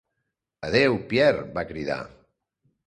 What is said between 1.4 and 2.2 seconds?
va cridar.